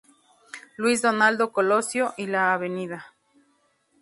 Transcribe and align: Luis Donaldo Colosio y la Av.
Luis 0.77 1.03
Donaldo 1.03 1.51
Colosio 1.51 2.15
y 2.17 2.25
la 2.25 2.55
Av. 2.55 2.63